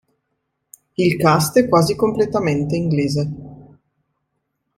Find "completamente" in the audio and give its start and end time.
1.95-2.75